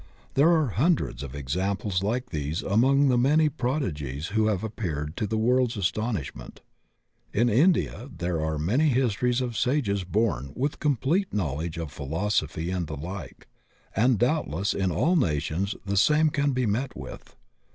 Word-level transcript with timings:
There 0.33 0.49
are 0.49 0.69
hundreds 0.69 1.21
of 1.21 1.35
examples 1.35 2.01
like 2.01 2.31
these 2.31 2.63
among 2.63 3.09
the 3.09 3.19
many 3.19 3.49
prodigies 3.49 4.29
who 4.29 4.47
have 4.47 4.63
appeared 4.63 5.15
to 5.17 5.27
the 5.27 5.37
world's 5.37 5.75
astonislunent. 5.77 6.57
In 7.33 7.49
India 7.49 8.09
there 8.11 8.41
are 8.41 8.57
many 8.57 8.89
histories 8.89 9.41
of 9.41 9.55
sages 9.55 10.03
bom 10.03 10.53
with 10.55 10.79
complete 10.79 11.31
knowledge 11.31 11.77
of 11.77 11.91
philosophy 11.91 12.71
and 12.71 12.87
the 12.87 12.97
like, 12.97 13.47
and 13.95 14.17
doubtless 14.17 14.73
in 14.73 14.89
all 14.89 15.15
nations 15.15 15.75
the 15.85 15.97
same 15.97 16.31
can 16.31 16.51
be 16.51 16.65
met 16.65 16.97
with. 16.97 17.35